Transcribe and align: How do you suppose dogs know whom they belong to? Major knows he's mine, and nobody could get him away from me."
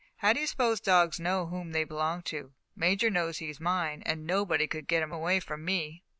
How 0.15 0.33
do 0.33 0.39
you 0.39 0.47
suppose 0.47 0.81
dogs 0.81 1.19
know 1.19 1.45
whom 1.45 1.73
they 1.73 1.83
belong 1.83 2.23
to? 2.23 2.53
Major 2.75 3.11
knows 3.11 3.37
he's 3.37 3.59
mine, 3.59 4.01
and 4.03 4.25
nobody 4.25 4.65
could 4.65 4.87
get 4.87 5.03
him 5.03 5.11
away 5.11 5.39
from 5.39 5.63
me." 5.63 6.03